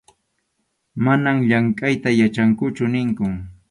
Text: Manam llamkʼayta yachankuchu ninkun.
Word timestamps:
Manam 1.03 1.37
llamkʼayta 1.49 2.09
yachankuchu 2.19 2.83
ninkun. 2.93 3.33